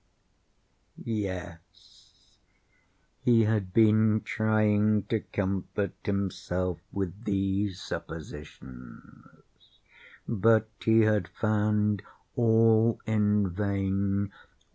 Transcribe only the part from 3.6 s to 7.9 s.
been trying to comfort himself with these